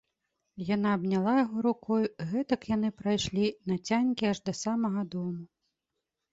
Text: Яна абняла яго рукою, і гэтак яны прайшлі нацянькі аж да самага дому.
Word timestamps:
Яна 0.75 0.93
абняла 0.99 1.33
яго 1.45 1.65
рукою, 1.67 1.99
і 2.21 2.27
гэтак 2.33 2.61
яны 2.75 2.89
прайшлі 3.03 3.45
нацянькі 3.75 4.23
аж 4.33 4.37
да 4.51 4.59
самага 4.65 5.01
дому. 5.17 5.41